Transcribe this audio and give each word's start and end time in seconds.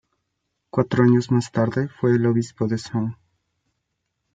Cuatro 0.71 1.03
años 1.03 1.29
más 1.29 1.51
tarde 1.51 1.87
fue 1.87 2.15
el 2.15 2.25
Obispo 2.25 2.67
de 2.67 2.73
St. 2.77 3.15